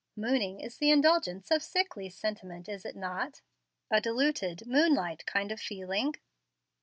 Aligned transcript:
"'Mooning' 0.15 0.59
is 0.59 0.79
the 0.79 0.89
indulgence 0.89 1.51
of 1.51 1.61
sickly 1.61 2.09
sentiment, 2.09 2.67
is 2.67 2.85
it 2.85 2.95
not, 2.95 3.41
a 3.91 4.01
diluted 4.01 4.65
moonlight 4.65 5.27
kind 5.27 5.51
of 5.51 5.59
feeling?" 5.59 6.15